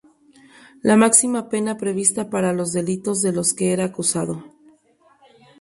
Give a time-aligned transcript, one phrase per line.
[0.81, 4.43] La máxima pena prevista para los delitos de los que era acusado.